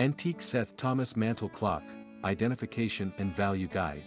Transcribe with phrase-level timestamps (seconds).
[0.00, 1.82] Antique Seth Thomas Mantle Clock,
[2.24, 4.02] Identification and Value Guide.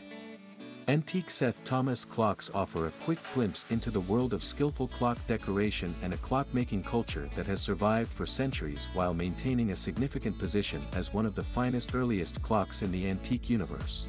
[0.87, 5.93] Antique Seth Thomas clocks offer a quick glimpse into the world of skillful clock decoration
[6.01, 11.13] and a clock-making culture that has survived for centuries while maintaining a significant position as
[11.13, 14.07] one of the finest earliest clocks in the antique universe.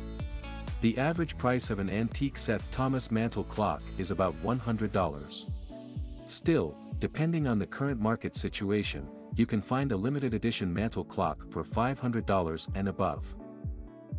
[0.80, 5.50] The average price of an antique Seth Thomas mantle clock is about $100.
[6.24, 9.06] Still, depending on the current market situation,
[9.36, 13.34] you can find a limited edition mantle clock for $500 and above.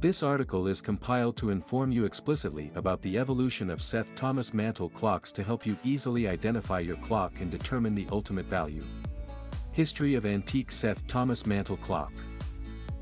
[0.02, 4.90] This article is compiled to inform you explicitly about the evolution of Seth Thomas mantle
[4.90, 8.84] clocks to help you easily identify your clock and determine the ultimate value.
[9.72, 12.12] History of Antique Seth Thomas Mantle Clock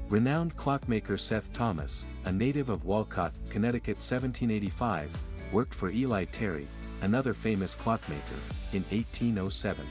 [0.10, 5.10] Renowned clockmaker Seth Thomas, a native of Wolcott, Connecticut 1785,
[5.52, 6.68] worked for Eli Terry,
[7.02, 8.40] another famous clockmaker,
[8.74, 9.86] in 1807.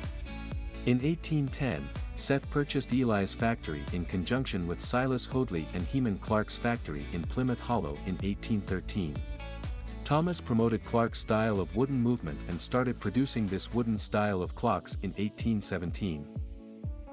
[0.87, 1.83] In 1810,
[2.15, 7.61] Seth purchased Eli's factory in conjunction with Silas Hoadley and Heman Clark's factory in Plymouth
[7.61, 9.17] Hollow in 1813.
[10.05, 14.97] Thomas promoted Clark's style of wooden movement and started producing this wooden style of clocks
[15.03, 16.29] in 1817.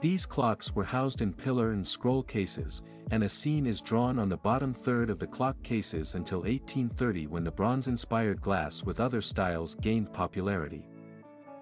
[0.01, 4.29] These clocks were housed in pillar and scroll cases, and a scene is drawn on
[4.29, 9.21] the bottom third of the clock cases until 1830 when the bronze-inspired glass with other
[9.21, 10.87] styles gained popularity.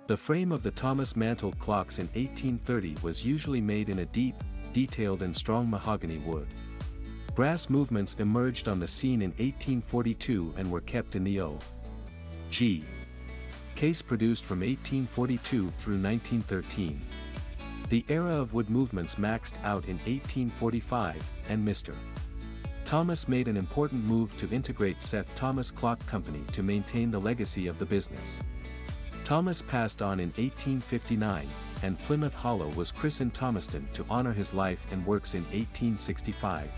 [0.07, 4.35] The frame of the Thomas mantle clocks in 1830 was usually made in a deep,
[4.71, 6.47] detailed and strong mahogany wood.
[7.35, 11.59] Brass movements emerged on the scene in 1842 and were kept in the O.
[12.49, 12.85] G.
[13.75, 17.01] Case produced from 1842 through 1913.
[17.89, 21.93] The era of wood movements maxed out in 1845, and Mr.
[22.85, 27.67] Thomas made an important move to integrate Seth Thomas Clock Company to maintain the legacy
[27.67, 28.41] of the business.
[29.27, 31.45] Thomas passed on in 1859,
[31.83, 36.69] and Plymouth Hollow was christened Thomaston to honor his life and works in 1865.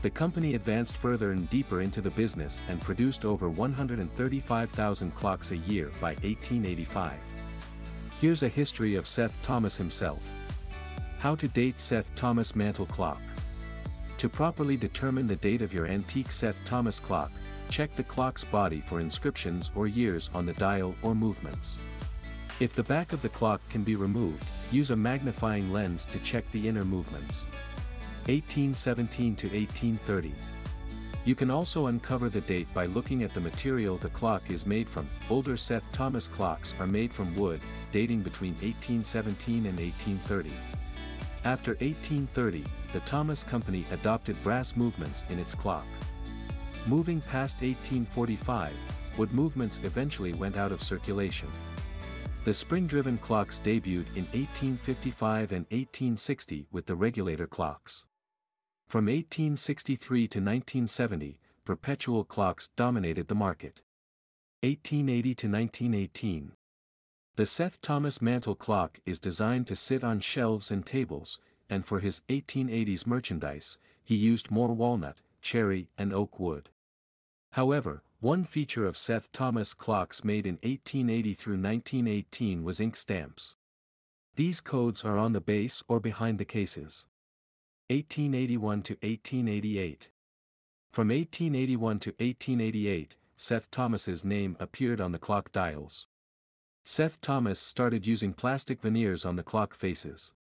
[0.00, 5.58] The company advanced further and deeper into the business and produced over 135,000 clocks a
[5.58, 7.18] year by 1885.
[8.18, 10.26] Here's a history of Seth Thomas himself.
[11.18, 13.20] How to date Seth Thomas mantle clock.
[14.16, 17.30] To properly determine the date of your antique Seth Thomas clock,
[17.68, 21.78] check the clock's body for inscriptions or years on the dial or movements.
[22.60, 26.50] If the back of the clock can be removed, use a magnifying lens to check
[26.50, 27.46] the inner movements.
[28.26, 30.32] 1817 to 1830.
[31.24, 34.88] You can also uncover the date by looking at the material the clock is made
[34.88, 35.08] from.
[35.30, 37.60] Older Seth Thomas clocks are made from wood,
[37.92, 40.50] dating between 1817 and 1830.
[41.44, 45.86] After 1830, the Thomas Company adopted brass movements in its clock.
[46.86, 48.72] Moving past 1845,
[49.18, 51.48] wood movements eventually went out of circulation.
[52.44, 58.06] The spring-driven clocks debuted in 1855 and 1860 with the regulator clocks.
[58.86, 63.82] From 1863 to 1970, perpetual clocks dominated the market.
[64.62, 66.52] 1880 to 1918.
[67.36, 71.38] The Seth Thomas mantle clock is designed to sit on shelves and tables,
[71.68, 76.68] and for his 1880s merchandise, he used more walnut, cherry and oak wood.
[77.52, 83.56] However, one feature of Seth Thomas clocks made in 1880 through 1918 was ink stamps.
[84.36, 87.06] These codes are on the base or behind the cases.
[87.88, 90.10] 1881 to 1888.
[90.92, 96.08] From 1881 to 1888, Seth Thomas's name appeared on the clock dials.
[96.84, 100.34] Seth Thomas started using plastic veneers on the clock faces.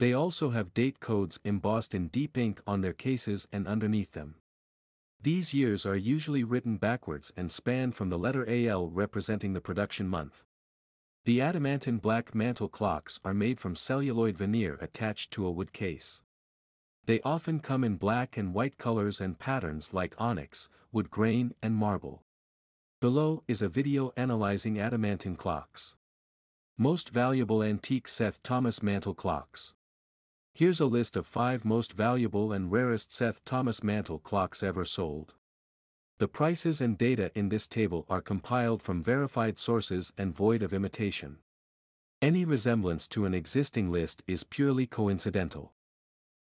[0.00, 4.36] They also have date codes embossed in deep ink on their cases and underneath them.
[5.20, 10.08] These years are usually written backwards and span from the letter AL representing the production
[10.08, 10.42] month.
[11.26, 16.22] The adamantine black mantle clocks are made from celluloid veneer attached to a wood case.
[17.04, 21.74] They often come in black and white colors and patterns like onyx, wood grain and
[21.74, 22.22] marble.
[23.02, 25.94] Below is a video analyzing adamantine clocks.
[26.78, 29.74] Most valuable antique Seth Thomas mantle clocks.
[30.52, 35.34] Here's a list of 5 most valuable and rarest Seth Thomas mantle clocks ever sold.
[36.18, 40.74] The prices and data in this table are compiled from verified sources and void of
[40.74, 41.38] imitation.
[42.20, 45.72] Any resemblance to an existing list is purely coincidental.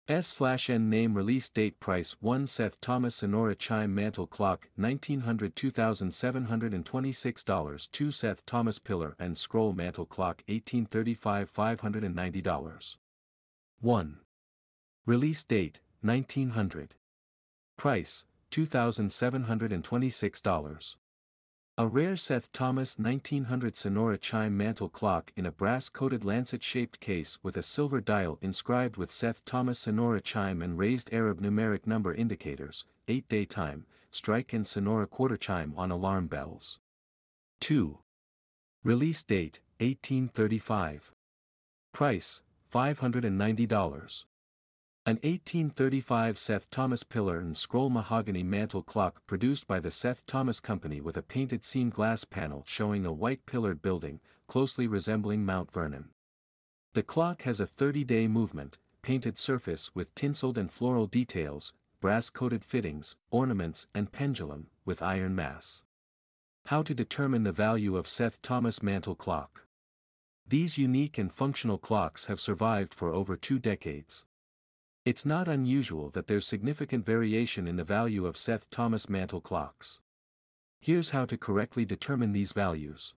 [0.07, 8.11] S/N name release date price 1 Seth Thomas Sonora Chime Mantle Clock 1900 $2,726 2
[8.11, 12.97] Seth Thomas Pillar and Scroll Mantle Clock 1835 $590
[13.81, 14.19] 1.
[15.07, 16.95] Release date, 1900.
[17.77, 20.97] Price, $2,726.
[21.77, 27.57] A rare Seth Thomas 1900 Sonora chime mantle clock in a brass-coated lancet-shaped case with
[27.57, 32.85] a silver dial inscribed with Seth Thomas Sonora chime and raised Arab numeric number indicators,
[33.09, 36.79] 8-day time, strike and Sonora quarter chime on alarm bells.
[37.61, 37.99] 2.
[38.85, 41.11] Release date, 1835.
[41.93, 42.43] Price,
[42.75, 44.25] $590.
[45.07, 50.59] An 1835 Seth Thomas pillar and scroll mahogany mantle clock produced by the Seth Thomas
[50.59, 54.19] Company with a painted seam glass panel showing a white pillared building,
[54.49, 56.09] closely resembling Mount Vernon.
[56.95, 63.15] The clock has a 30-day movement, painted surface with tinseled and floral details, brass-coated fittings,
[63.31, 65.85] ornaments and pendulum, with iron mass.
[66.67, 69.64] How to determine the value of Seth Thomas mantle clock.
[70.47, 74.27] These unique and functional clocks have survived for over two decades.
[75.07, 80.01] It's not unusual that there's significant variation in the value of Seth Thomas mantle clocks.
[80.81, 83.15] Here's how to correctly determine these values.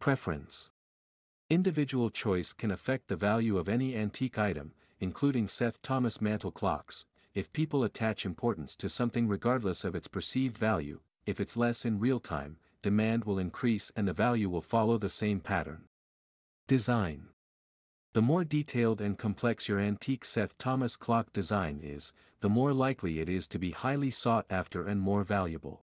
[0.00, 0.70] Preference.
[1.50, 7.04] Individual choice can affect the value of any antique item, including Seth Thomas mantle clocks,
[7.34, 12.00] if people attach importance to something regardless of its perceived value, if it's less in
[12.00, 15.87] real time, demand will increase and the value will follow the same pattern.
[16.68, 17.30] Design.
[18.12, 23.20] The more detailed and complex your antique Seth Thomas clock design is, the more likely
[23.20, 25.86] it is to be highly sought after and more valuable.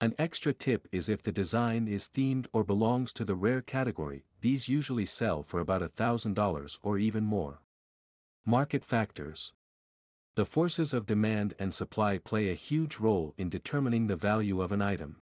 [0.00, 4.24] An extra tip is if the design is themed or belongs to the rare category,
[4.40, 7.60] these usually sell for about $1,000 or even more.
[8.46, 9.52] Market factors.
[10.36, 14.72] The forces of demand and supply play a huge role in determining the value of
[14.72, 15.20] an item.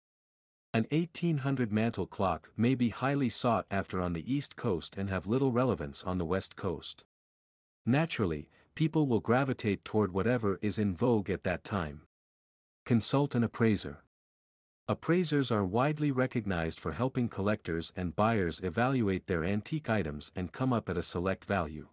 [0.75, 5.27] An 1800 mantle clock may be highly sought after on the East Coast and have
[5.27, 7.05] little relevance on the West Coast.
[7.85, 12.07] Naturally, people will gravitate toward whatever is in vogue at that time.
[12.87, 13.99] Consult an appraiser.
[14.89, 20.73] Appraisers are widely recognized for helping collectors and buyers evaluate their antique items and come
[20.73, 21.89] up at a select value.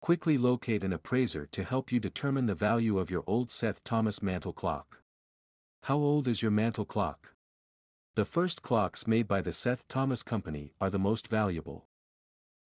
[0.00, 4.20] Quickly locate an appraiser to help you determine the value of your old Seth Thomas
[4.20, 4.98] mantle clock.
[5.84, 7.31] How old is your mantle clock?
[8.14, 11.86] The first clocks made by the Seth Thomas Company are the most valuable.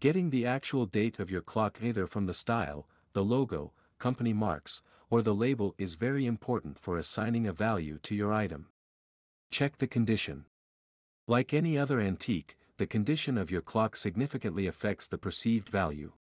[0.00, 4.82] Getting the actual date of your clock either from the style, the logo, company marks,
[5.08, 8.70] or the label is very important for assigning a value to your item.
[9.52, 10.46] Check the condition.
[11.28, 16.14] Like any other antique, the condition of your clock significantly affects the perceived value.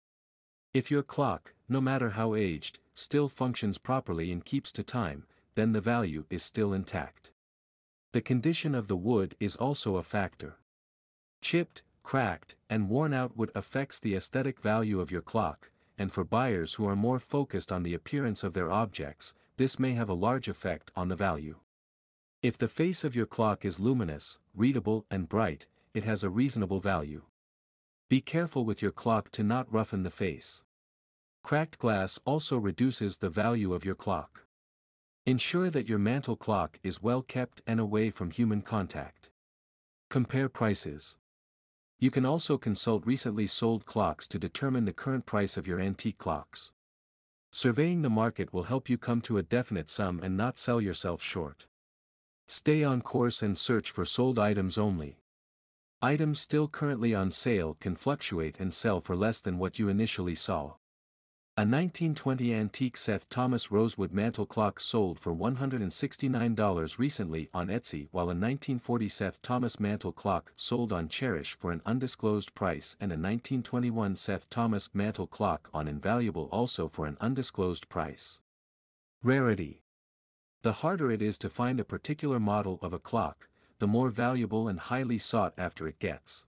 [0.74, 5.72] If your clock, no matter how aged, still functions properly and keeps to time, then
[5.72, 7.33] the value is still intact.
[8.14, 10.60] The condition of the wood is also a factor.
[11.42, 16.24] Chipped, cracked, and worn out wood affects the aesthetic value of your clock, and for
[16.24, 20.14] buyers who are more focused on the appearance of their objects, this may have a
[20.14, 21.56] large effect on the value.
[22.44, 26.80] If the face of your clock is luminous, readable and bright, it has a reasonable
[26.80, 27.24] value.
[28.10, 30.62] Be careful with your clock to not roughen the face.
[31.42, 34.43] Cracked glass also reduces the value of your clock.
[35.26, 39.30] Ensure that your mantle clock is well kept and away from human contact.
[40.10, 41.16] Compare prices.
[41.98, 46.18] You can also consult recently sold clocks to determine the current price of your antique
[46.18, 46.74] clocks.
[47.54, 51.24] Surveying the market will help you come to a definite sum and not sell yourself
[51.24, 51.68] short.
[52.50, 55.20] Stay on course and search for sold items only.
[56.02, 60.36] Items still currently on sale can fluctuate and sell for less than what you initially
[60.36, 60.74] saw.
[61.56, 68.26] A 1920 antique Seth Thomas rosewood mantle clock sold for $169 recently on Etsy while
[68.26, 73.14] a 1940 Seth Thomas mantle clock sold on Chairish for an undisclosed price and a
[73.14, 78.40] 1921 Seth Thomas mantle clock on Invaluable also for an undisclosed price.
[79.22, 79.84] Rarity.
[80.64, 83.48] The harder it is to find a particular model of a clock,
[83.78, 86.48] the more valuable and highly sought after it gets.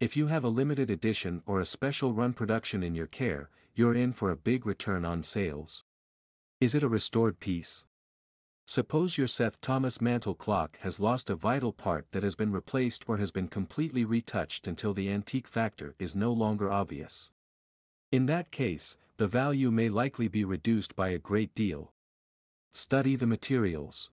[0.00, 3.94] If you have a limited edition or a special run production in your care, you're
[3.94, 5.84] in for a big return on sales.
[6.62, 7.84] Is it a restored piece?
[8.64, 13.04] Suppose your Seth Thomas mantle clock has lost a vital part that has been replaced
[13.06, 17.30] or has been completely retouched until the antique factor is no longer obvious.
[18.10, 21.92] In that case, the value may likely be reduced by a great deal.
[22.72, 24.10] Study the materials.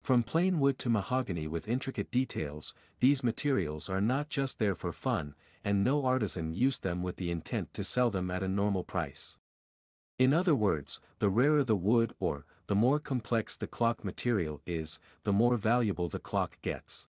[0.00, 4.92] From plain wood to mahogany with intricate details, these materials are not just there for
[4.92, 5.34] fun,
[5.66, 9.36] and no artisan used them with the intent to sell them at a normal price.
[10.16, 15.00] In other words, the rarer the wood or, the more complex the clock material is,
[15.24, 17.08] the more valuable the clock gets.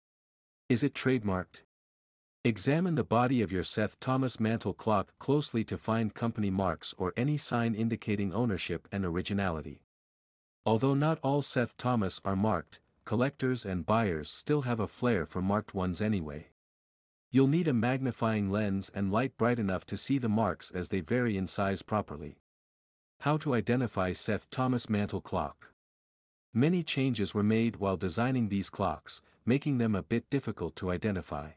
[0.68, 1.62] Is it trademarked?
[2.44, 7.14] Examine the body of your Seth Thomas mantle clock closely to find company marks or
[7.16, 9.84] any sign indicating ownership and originality.
[10.66, 15.40] Although not all Seth Thomas are marked, collectors and buyers still have a flair for
[15.40, 16.48] marked ones anyway.
[17.32, 21.02] You'll need a magnifying lens and light bright enough to see the marks as they
[21.02, 22.40] vary in size properly.
[23.20, 25.68] How to identify Seth Thomas mantle clock.
[26.56, 31.52] Many changes were made while designing these clocks, making them a bit difficult to identify.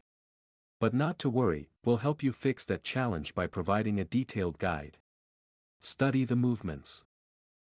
[0.79, 4.97] But not to worry, we'll help you fix that challenge by providing a detailed guide.
[5.81, 7.03] Study the movements.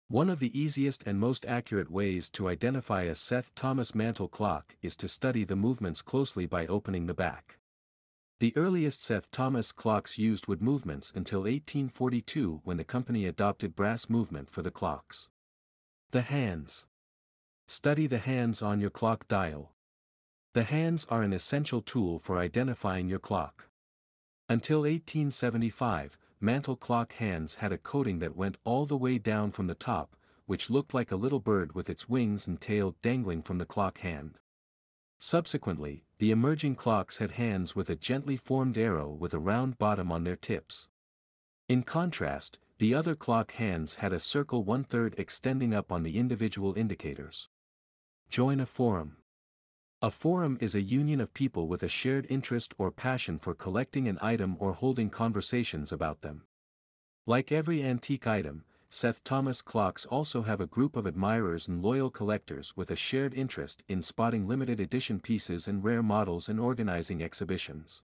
[0.07, 4.75] One of the easiest and most accurate ways to identify a Seth Thomas mantle clock
[4.83, 7.56] is to study the movements closely by opening the back.
[8.39, 14.11] The earliest Seth Thomas clocks used wood movements until 1842 when the company adopted brass
[14.11, 15.27] movement for the clocks.
[16.11, 16.85] The hands.
[17.67, 19.71] Study the hands on your clock dial.
[20.53, 23.69] The hands are an essential tool for identifying your clock.
[24.47, 29.65] Until 1875, mantle clock hands had a coating that went all the way down from
[29.65, 30.15] the top,
[30.45, 33.97] which looked like a little bird with its wings and tail dangling from the clock
[34.01, 34.37] hand.
[35.17, 40.11] Subsequently, the emerging clocks had hands with a gently formed arrow with a round bottom
[40.11, 40.89] on their tips.
[41.69, 46.75] In contrast, the other clock hands had a circle one-third extending up on the individual
[46.75, 47.49] indicators.
[48.29, 49.17] Join a forum.
[50.01, 54.07] A forum is a union of people with a shared interest or passion for collecting
[54.07, 56.43] an item or holding conversations about them.
[57.25, 62.09] Like every antique item, Seth Thomas clocks also have a group of admirers and loyal
[62.09, 67.21] collectors with a shared interest in spotting limited edition pieces and rare models and organizing
[67.21, 68.01] exhibitions.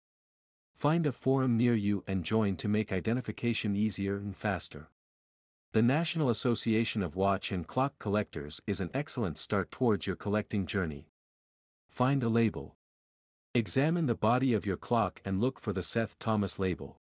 [0.76, 4.88] Find a forum near you and join to make identification easier and faster.
[5.74, 10.66] The National Association of Watch and Clock Collectors is an excellent start towards your collecting
[10.66, 11.10] journey.
[11.90, 12.76] Find a label.
[13.54, 17.02] Examine the body of your clock and look for the Seth Thomas label.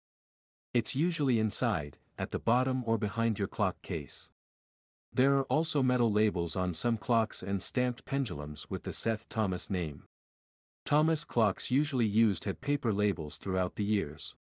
[0.72, 4.30] It's usually inside, at the bottom or behind your clock case.
[5.12, 9.70] There are also metal labels on some clocks and stamped pendulums with the Seth Thomas
[9.70, 10.04] name.
[10.84, 14.34] Thomas clocks usually used had paper labels throughout the years.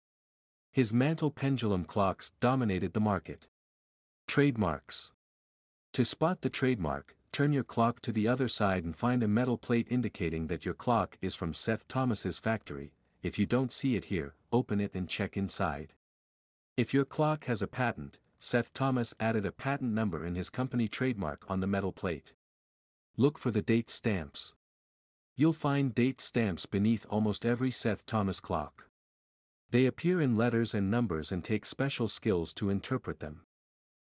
[0.71, 3.47] His mantle pendulum clocks dominated the market.
[4.27, 5.11] Trademarks.
[5.93, 9.57] To spot the trademark, turn your clock to the other side and find a metal
[9.57, 14.05] plate indicating that your clock is from Seth Thomas's factory, if you don't see it
[14.05, 15.93] here, open it and check inside.
[16.75, 20.87] If your clock has a patent, Seth Thomas added a patent number in his company
[20.87, 22.33] trademark on the metal plate.
[23.15, 24.53] Look for the date stamps.
[25.35, 28.89] You'll find date stamps beneath almost every Seth Thomas clock.
[29.71, 33.41] They appear in letters and numbers and take special skills to interpret them.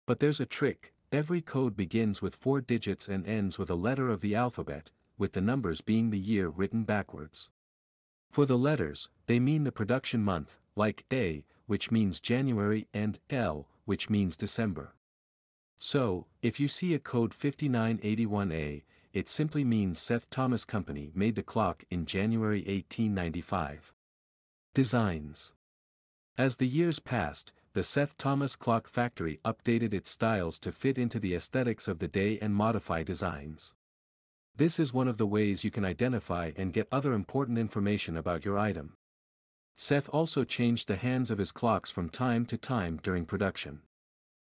[0.06, 4.10] But there's a trick, Every code begins with four digits and ends with a letter
[4.10, 7.50] of the alphabet, with the numbers being the year written backwards.
[8.30, 13.68] For the letters, they mean the production month, like A, which means January and L,
[13.86, 14.96] which means December.
[15.78, 18.84] So, if you see a code 5981A,
[19.14, 23.94] it simply means Seth Thomas Company made the clock in January 1895.
[24.74, 25.54] Designs
[26.38, 31.20] As the years passed, the Seth Thomas Clock Factory updated its styles to fit into
[31.20, 33.76] the aesthetics of the day and modify designs.
[34.56, 38.46] This is one of the ways you can identify and get other important information about
[38.46, 38.98] your item.
[39.79, 43.81] Seth also changed the hands of his clocks from time to time during production.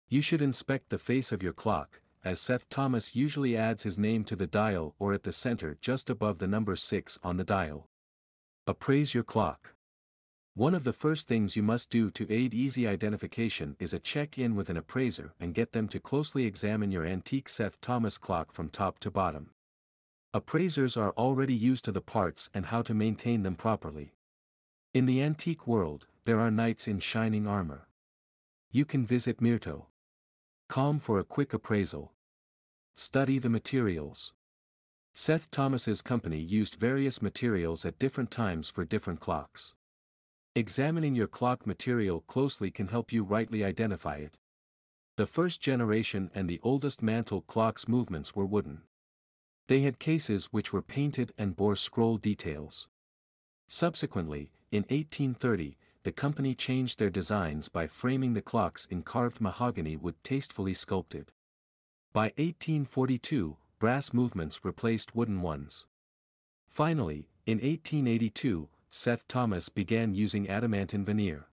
[0.08, 4.24] You should inspect the face of your clock, as Seth Thomas usually adds his name
[4.24, 7.86] to the dial or at the center just above the number 6 on the dial.
[8.66, 9.74] Appraise your clock.
[10.54, 14.56] One of the first things you must do to aid easy identification is a check-in
[14.56, 18.70] with an appraiser and get them to closely examine your antique Seth Thomas clock from
[18.70, 19.50] top to bottom.
[20.34, 24.14] Appraisers are already used to the parts and how to maintain them properly.
[24.92, 27.88] In the antique world, there are knights in shining armor.
[28.72, 29.86] You can visit Mearto.
[30.68, 32.14] Com for a quick appraisal.
[32.96, 34.34] Study the materials.
[35.14, 39.76] Seth Thomas's company used various materials at different times for different clocks.
[40.56, 44.38] Examining your clock material closely can help you rightly identify it.
[45.18, 48.82] The first generation and the oldest mantle clock's movements were wooden.
[49.68, 52.88] They had cases which were painted and bore scroll details.
[53.68, 59.98] Subsequently, in 1830, the company changed their designs by framing the clocks in carved mahogany
[59.98, 61.32] wood tastefully sculpted.
[62.14, 65.88] By 1842, brass movements replaced wooden ones.
[66.68, 71.48] Finally, in 1882, Seth Thomas began using adamantine veneer.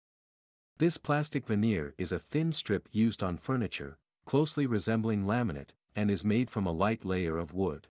[0.78, 6.24] This plastic veneer is a thin strip used on furniture, closely resembling laminate, and is
[6.24, 7.86] made from a light layer of wood.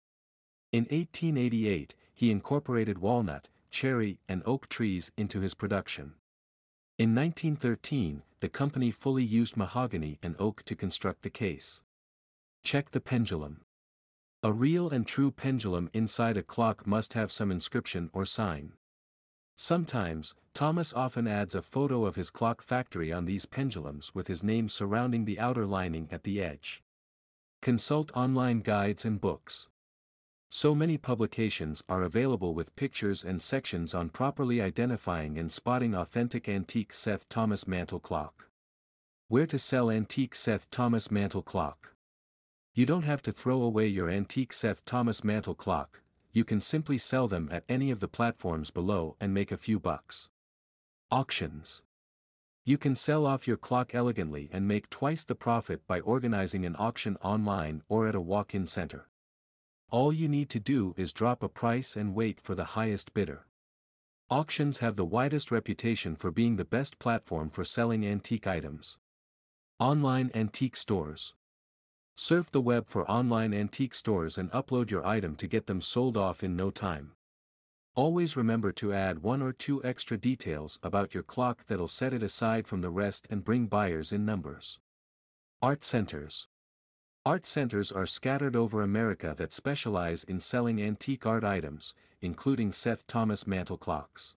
[0.70, 6.14] In 1888, he incorporated walnut, cherry, and oak trees into his production.
[6.98, 11.82] In 1913, the company fully used mahogany and oak to construct the case.
[12.64, 13.60] Check the pendulum.
[14.42, 18.72] A real and true pendulum inside a clock must have some inscription or sign.
[19.56, 24.44] Sometimes, Thomas often adds a photo of his clock factory on these pendulums with his
[24.44, 26.82] name surrounding the outer lining at the edge.
[27.60, 29.68] Consult online guides and books.
[30.50, 36.48] So many publications are available with pictures and sections on properly identifying and spotting authentic
[36.48, 38.46] antique Seth Thomas mantle clock.
[39.28, 41.94] Where to sell antique Seth Thomas mantle clock.
[42.72, 46.00] You don't have to throw away your antique Seth Thomas mantle clock,
[46.32, 49.78] you can simply sell them at any of the platforms below and make a few
[49.78, 50.30] bucks.
[51.10, 51.82] Auctions.
[52.64, 56.76] You can sell off your clock elegantly and make twice the profit by organizing an
[56.78, 59.08] auction online or at a walk-in center.
[59.90, 63.46] All you need to do is drop a price and wait for the highest bidder.
[64.28, 68.98] Auctions have the widest reputation for being the best platform for selling antique items.
[69.80, 71.32] Online Antique Stores
[72.14, 76.18] Surf the web for online antique stores and upload your item to get them sold
[76.18, 77.12] off in no time.
[77.94, 82.22] Always remember to add one or two extra details about your clock that'll set it
[82.22, 84.80] aside from the rest and bring buyers in numbers.
[85.62, 86.46] Art Centers
[87.28, 91.92] Art centers are scattered over America that specialize in selling antique art items,
[92.22, 94.34] including Seth Thomas mantle clocks.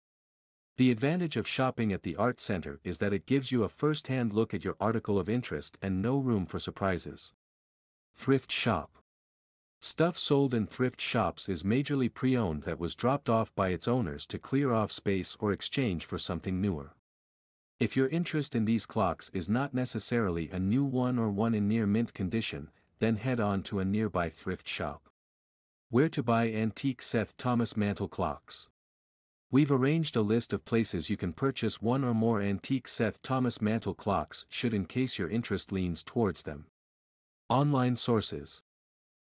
[0.79, 4.33] The advantage of shopping at the art center is that it gives you a first-hand
[4.33, 7.35] look at your article of interest and no room for surprises.
[8.17, 8.97] Thrift Shop
[9.83, 14.27] Stuff sold in thrift shops is majorly pre-owned that was dropped off by its owners
[14.29, 16.95] to clear off space or exchange for something newer.
[17.79, 21.69] If your interest in these clocks is not necessarily a new one or one in
[21.69, 25.09] near mint condition, then head on to a nearby thrift shop.
[25.91, 28.69] Where to buy antique Seth Thomas mantle clocks.
[29.51, 33.63] We've arranged a list of places you can purchase one or more antique Seth Thomas
[33.63, 36.67] mantle clocks should in case your interest leans towards them.
[37.49, 38.63] Online sources.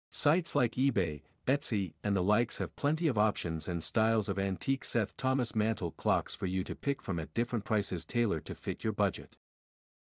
[0.10, 4.84] Sites like eBay, Etsy, and the likes have plenty of options and styles of antique
[4.84, 8.84] Seth Thomas mantle clocks for you to pick from at different prices tailored to fit
[8.84, 9.38] your budget.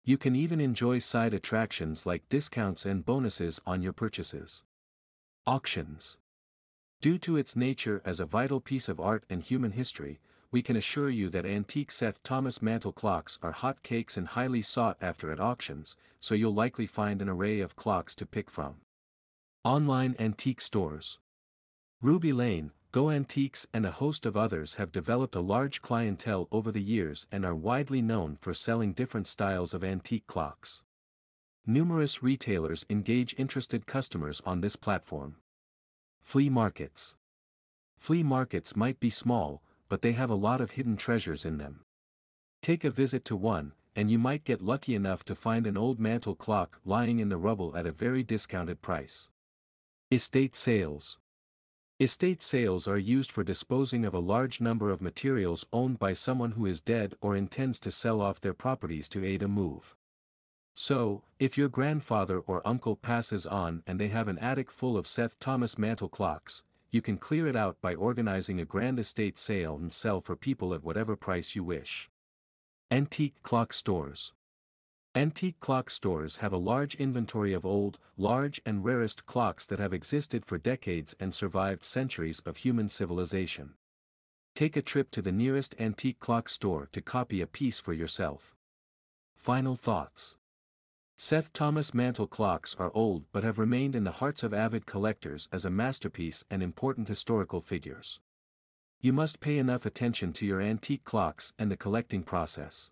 [0.08, 4.62] You can even enjoy side attractions like discounts and bonuses on your purchases.
[5.48, 6.18] Auctions.
[7.00, 10.20] Due to its nature as a vital piece of art and human history,
[10.52, 14.62] we can assure you that antique Seth Thomas mantle clocks are hot cakes and highly
[14.62, 18.76] sought after at auctions, so you'll likely find an array of clocks to pick from.
[19.64, 21.18] Online Antique Stores
[22.00, 26.72] Ruby Lane, Go Antiques and a host of others have developed a large clientele over
[26.72, 30.82] the years and are widely known for selling different styles of antique clocks.
[31.66, 35.36] Numerous retailers engage interested customers on this platform.
[36.22, 37.16] Flea markets.
[37.98, 41.80] Flea markets might be small, but they have a lot of hidden treasures in them.
[42.62, 46.00] Take a visit to one, and you might get lucky enough to find an old
[46.00, 49.28] mantle clock lying in the rubble at a very discounted price.
[50.10, 51.18] Estate sales.
[51.98, 56.50] Estate sales are used for disposing of a large number of materials owned by someone
[56.50, 59.96] who is dead or intends to sell off their properties to aid a move.
[60.74, 65.06] So, if your grandfather or uncle passes on and they have an attic full of
[65.06, 69.76] Seth Thomas mantle clocks, you can clear it out by organizing a grand estate sale
[69.76, 72.10] and sell for people at whatever price you wish.
[72.90, 74.34] Antique Clock Stores
[75.16, 79.94] Antique clock stores have a large inventory of old, large and rarest clocks that have
[79.94, 83.72] existed for decades and survived centuries of human civilization.
[84.54, 88.54] Take a trip to the nearest antique clock store to copy a piece for yourself.
[89.34, 90.36] Final thoughts
[91.16, 95.48] Seth Thomas mantle clocks are old but have remained in the hearts of avid collectors
[95.50, 98.20] as a masterpiece and important historical figures.
[99.00, 102.90] You must pay enough attention to your antique clocks and the collecting process.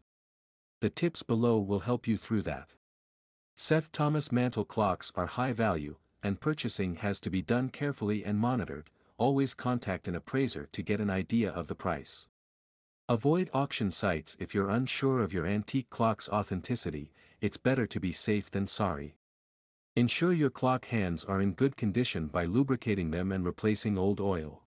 [0.85, 2.75] The tips below will help you through that.
[3.57, 8.39] Seth Thomas mantle clocks are high value, and purchasing has to be done carefully and
[8.39, 12.29] monitored, always contact an appraiser to get an idea of the price.
[13.09, 18.13] Avoid auction sites if you're unsure of your antique clock's authenticity, it's better to be
[18.13, 19.17] safe than sorry.
[19.97, 24.64] Ensure your clock hands are in good condition by lubricating them and replacing old oil.